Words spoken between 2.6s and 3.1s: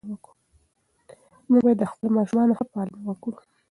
پالنه